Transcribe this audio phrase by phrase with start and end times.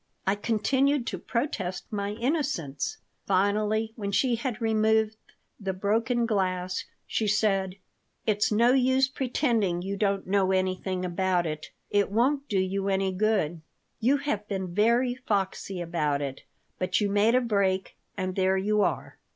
[0.25, 2.97] I continued to protest my innocence.
[3.27, 5.15] Finally, when she had removed
[5.59, 7.75] the broken glass, she said:
[8.25, 11.67] "It's no use pretending you don't know anything about it.
[11.91, 13.61] It won't do you any good.
[13.99, 16.45] You have been very foxy about it,
[16.79, 19.19] but you made a break, and there you are!